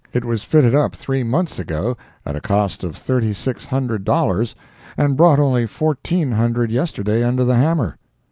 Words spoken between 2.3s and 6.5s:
a cost of thirty six hundred dollars, and brought only fourteen